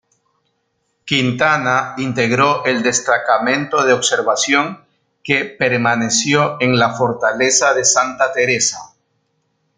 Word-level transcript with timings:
Quintana 1.05 1.93
integró 1.99 2.65
el 2.65 2.81
destacamento 2.81 3.85
de 3.85 3.93
observación 3.93 4.83
que 5.23 5.45
permaneció 5.45 6.57
en 6.59 6.79
la 6.79 6.91
Fortaleza 6.95 7.75
de 7.75 7.85
Santa 7.85 8.33
Teresa. 8.33 8.95